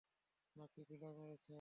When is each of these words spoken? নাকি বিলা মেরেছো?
নাকি 0.55 0.81
বিলা 0.89 1.09
মেরেছো? 1.17 1.49